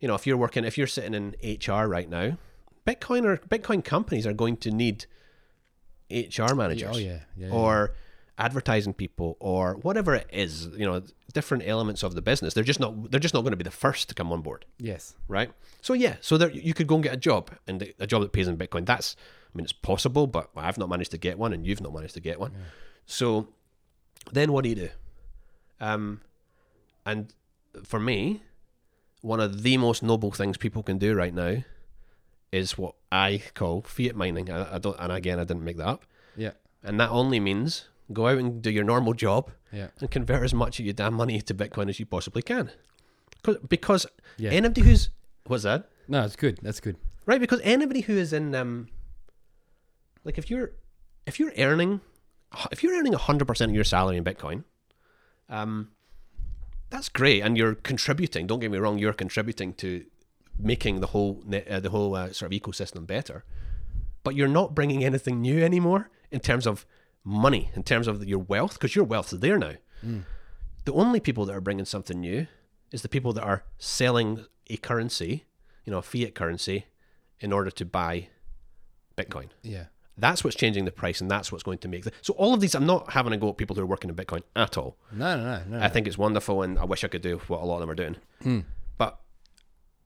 [0.00, 2.38] you know, if you're working, if you're sitting in HR right now,
[2.86, 5.06] Bitcoin or Bitcoin companies are going to need
[6.10, 7.20] HR managers oh yeah.
[7.36, 7.48] Yeah.
[7.48, 7.52] yeah.
[7.52, 7.94] or
[8.38, 12.80] advertising people or whatever it is you know different elements of the business they're just
[12.80, 14.64] not they're just not going to be the first to come on board.
[14.78, 15.14] Yes.
[15.28, 15.50] right?
[15.80, 18.32] So yeah so there you could go and get a job and a job that
[18.32, 19.16] pays in bitcoin that's
[19.52, 22.14] i mean it's possible but i've not managed to get one and you've not managed
[22.14, 22.52] to get one.
[23.06, 23.48] So
[24.32, 24.88] then what do you do?
[25.80, 26.20] Um
[27.06, 27.32] and
[27.84, 28.42] for me
[29.22, 31.56] one of the most noble things people can do right now
[32.52, 34.50] is what i call fiat mining.
[34.50, 36.04] I, I don't and again i didn't make that up.
[36.36, 36.52] Yeah.
[36.84, 39.88] and that only means go out and do your normal job Yeah.
[40.00, 42.70] and convert as much of your damn money to Bitcoin as you possibly can.
[43.42, 44.06] 'Cause- Because
[44.38, 44.50] Yeah.
[44.50, 45.10] anybody who's
[45.46, 45.88] what's that?
[46.08, 46.58] No, it's good.
[46.62, 46.96] That's good.
[47.26, 48.88] Right, because anybody who is in um
[50.24, 50.72] like if you're
[51.26, 52.00] if you're earning
[52.72, 54.64] if you're earning hundred percent of your salary in Bitcoin,
[55.48, 55.90] um
[56.90, 60.04] that's great and you're contributing, don't get me wrong, you're contributing to
[60.58, 63.44] making the whole uh, the whole uh, sort of ecosystem better.
[64.22, 66.86] But you're not bringing anything new anymore in terms of
[67.26, 69.72] money, in terms of your wealth, because your wealth is there now.
[70.04, 70.24] Mm.
[70.84, 72.46] The only people that are bringing something new
[72.92, 75.44] is the people that are selling a currency,
[75.84, 76.86] you know, a fiat currency,
[77.40, 78.28] in order to buy
[79.16, 79.48] Bitcoin.
[79.62, 79.86] Yeah.
[80.16, 82.12] That's what's changing the price, and that's what's going to make the.
[82.22, 84.16] So all of these, I'm not having a go at people who are working in
[84.16, 84.96] Bitcoin at all.
[85.12, 85.84] No, no, no, no.
[85.84, 87.90] I think it's wonderful, and I wish I could do what a lot of them
[87.90, 88.16] are doing.
[88.42, 88.60] Hmm.
[88.96, 89.20] But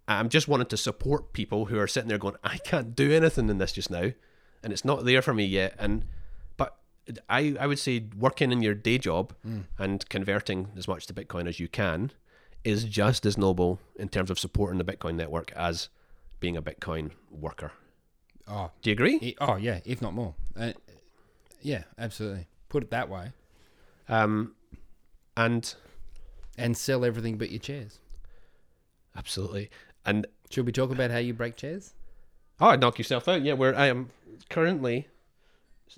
[0.09, 3.49] I'm just wanting to support people who are sitting there going, I can't do anything
[3.49, 4.11] in this just now,
[4.65, 5.77] and it's not there for me yet.
[5.79, 6.07] And
[7.29, 9.33] I I would say working in your day job
[9.79, 12.13] and converting as much to Bitcoin as you can
[12.65, 15.89] is just as noble in terms of supporting the Bitcoin network as
[16.41, 17.73] being a Bitcoin worker.
[18.49, 19.19] oh, Do you agree?
[19.23, 20.35] i- oh yeah, if not more.
[20.59, 20.73] Uh,
[21.63, 22.47] yeah, absolutely.
[22.69, 23.33] Put it that way,
[24.09, 24.55] Um,
[25.37, 25.75] and
[26.59, 27.99] and sell everything but your chairs.
[29.17, 29.71] absolutely.
[30.05, 31.95] And Should we talk about how you break chairs?
[32.61, 33.43] Oh, I'd knock yourself out.
[33.43, 34.11] Yeah, where I am
[34.49, 35.07] currently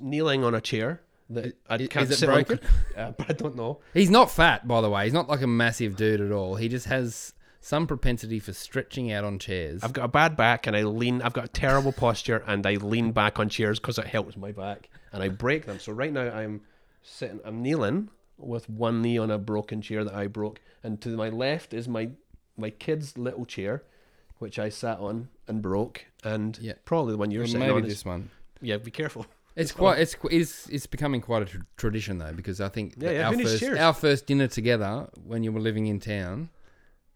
[0.01, 1.01] kneeling on a chair
[1.31, 2.61] that I can't is it sit broken?
[2.97, 3.81] Uh, but I don't know.
[3.95, 5.05] He's not fat, by the way.
[5.05, 6.57] He's not like a massive dude at all.
[6.57, 9.83] He just has some propensity for stretching out on chairs.
[9.83, 11.23] I've got a bad back and I lean.
[11.23, 14.53] I've got a terrible posture and I lean back on chairs because it helps my
[14.53, 15.79] back and I break them.
[15.79, 16.61] So right now I'm
[17.03, 17.41] sitting.
[17.45, 21.29] I'm kneeling with one knee on a broken chair that I broke, and to my
[21.29, 22.11] left is my
[22.57, 23.85] my kid's little chair,
[24.39, 26.75] which I sat on and broke, and Yeah.
[26.85, 27.83] probably the one you're Well, sitting maybe on.
[27.83, 28.31] this Is, one.
[28.61, 29.27] yeah, be careful.
[29.55, 29.99] It's quite.
[29.99, 33.35] It's it's it's becoming quite a tr- tradition though, because I think Yeah, yeah, our
[33.39, 33.79] first chairs?
[33.79, 36.49] our first dinner together when you were living in town,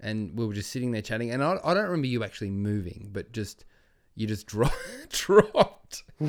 [0.01, 3.09] and we were just sitting there chatting, and I, I don't remember you actually moving,
[3.13, 3.65] but just
[4.15, 4.69] you just dro-
[5.11, 6.03] dropped.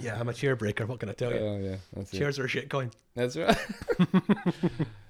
[0.00, 0.86] Yeah, I'm a chair breaker.
[0.86, 1.38] What can I tell you?
[1.38, 2.18] Oh yeah, that's it.
[2.18, 2.90] Chairs are a shit coin.
[3.14, 3.56] That's right.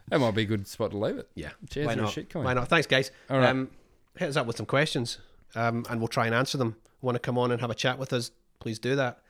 [0.09, 1.29] that might be a good spot to leave it.
[1.35, 1.51] Yeah.
[1.71, 2.45] Chairs Why are a shit coin.
[2.45, 2.69] Why not?
[2.69, 3.11] Thanks, guys.
[3.31, 3.49] All right.
[3.49, 3.71] Um,
[4.17, 5.19] hit us up with some questions,
[5.55, 6.77] um, and we'll try and answer them.
[7.01, 8.31] Want to come on and have a chat with us?
[8.61, 9.21] Please do that.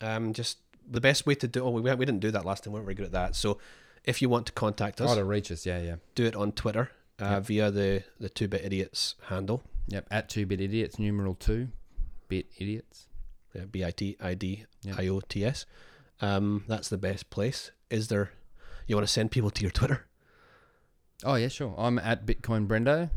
[0.00, 0.58] Um, just
[0.90, 1.64] the best way to do.
[1.64, 2.72] Oh, we we didn't do that last time.
[2.72, 3.36] We weren't very good at that.
[3.36, 3.58] So,
[4.04, 5.96] if you want to contact us, Oh, to reach us, yeah, yeah.
[6.14, 9.62] do it on Twitter uh, via the the Two Bit Idiots handle.
[9.88, 11.68] Yep, at two bit idiots, numeral two,
[12.28, 13.08] bit idiots.
[13.54, 14.64] Yeah, B I T I D.
[14.96, 15.66] I O T S.
[16.20, 17.72] Um, that's the best place.
[17.90, 18.30] Is there?
[18.86, 20.06] You want to send people to your Twitter?
[21.24, 21.74] Oh yeah, sure.
[21.78, 23.10] I'm at Bitcoin Brendo.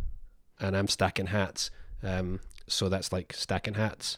[0.60, 1.70] and I'm stacking hats.
[2.04, 4.18] Um, so that's like stacking hats.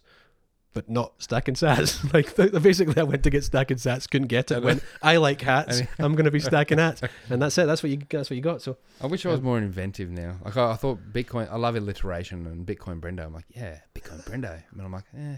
[0.78, 2.14] But not stacking sats.
[2.14, 4.62] like th- basically, I went to get stacking sats, couldn't get it.
[4.62, 7.66] When I like hats, I'm going to be stacking hats, and that's it.
[7.66, 7.98] That's what you.
[8.08, 8.62] That's what you got.
[8.62, 10.36] So I wish I was more inventive now.
[10.46, 11.52] Like I, I thought Bitcoin.
[11.52, 13.26] I love alliteration and Bitcoin Brendo.
[13.26, 14.62] I'm like, yeah, Bitcoin Brendo.
[14.72, 15.38] And I'm like, eh.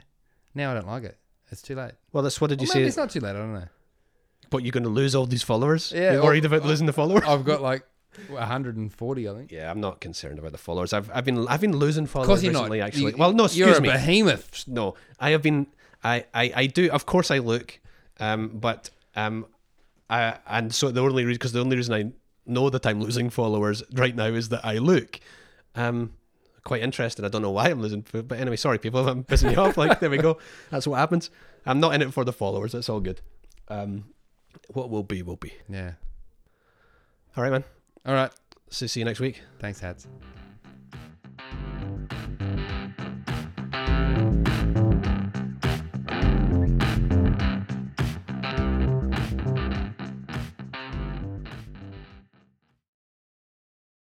[0.56, 1.18] Now I don't like it.
[1.52, 1.94] It's too late.
[2.12, 2.88] well, that's what did Or you maybe say?
[2.90, 3.30] it's not too late.
[3.30, 3.68] I don't know.
[4.50, 5.94] But you're going to lose all these followers.
[5.96, 7.24] Yeah, you're or- worried about losing the followers.
[7.26, 7.84] I've got like
[8.28, 9.52] 140, I think.
[9.52, 10.94] Yeah, I'm not concerned about the followers.
[10.94, 12.60] I've I've been I've been losing followers you're not.
[12.62, 12.82] recently.
[12.82, 13.90] Actually, You- well, no, excuse you're a me.
[13.90, 14.66] behemoth.
[14.68, 15.68] No, I have been.
[16.04, 16.90] I, I, I do.
[16.92, 17.80] Of course, I look.
[18.20, 19.46] Um, but um,
[20.10, 22.12] I and so the only reason because the only reason I
[22.46, 25.20] know that I'm losing followers right now is that I look.
[25.76, 26.14] Um,
[26.64, 27.26] quite interested.
[27.26, 29.58] I don't know why I'm losing, f- but anyway, sorry people, if I'm pissing you
[29.58, 29.78] off.
[29.78, 30.38] Like there we go.
[30.72, 31.30] That's what happens.
[31.66, 32.72] I'm not in it for the followers.
[32.72, 33.22] That's all good.
[33.68, 34.06] Um,
[34.70, 35.54] what will be will be.
[35.70, 35.94] Yeah.
[37.38, 37.64] All right, man.
[38.10, 38.32] All right.
[38.72, 39.44] So see you next week.
[39.60, 40.08] Thanks, Hats.